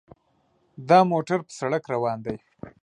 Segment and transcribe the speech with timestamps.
[0.89, 2.37] دا موټر په سړک روان دی.